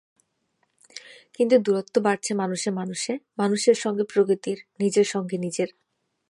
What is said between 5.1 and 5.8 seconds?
সঙ্গে নিজের।